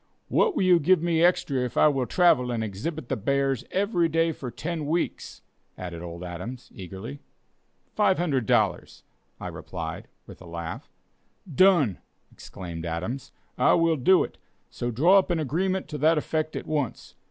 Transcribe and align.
"What 0.29 0.55
will 0.55 0.63
you 0.63 0.79
give 0.79 0.99
me 1.03 1.23
extra 1.23 1.59
if 1.59 1.77
I 1.77 1.87
will 1.87 2.07
travel 2.07 2.49
and 2.49 2.63
exhibit 2.63 3.07
the 3.07 3.15
bears 3.15 3.63
every 3.69 4.09
day 4.09 4.31
for 4.31 4.49
ten 4.49 4.87
weeks?" 4.87 5.43
added 5.77 6.01
old 6.01 6.23
Adams, 6.23 6.71
eagerly. 6.73 7.19
"Five 7.93 8.17
hundred 8.17 8.47
dollars," 8.47 9.03
I 9.39 9.45
replied, 9.45 10.07
with 10.25 10.41
a 10.41 10.47
laugh. 10.47 10.89
"Done!" 11.53 11.99
exclaimed 12.31 12.83
Adams, 12.83 13.31
"I 13.59 13.75
will 13.75 13.95
do 13.95 14.23
it, 14.23 14.39
so 14.71 14.89
draw 14.89 15.19
up 15.19 15.29
an 15.29 15.37
agreement 15.37 15.87
to 15.89 15.99
that 15.99 16.17
effect 16.17 16.55
at 16.55 16.65
once. 16.65 17.13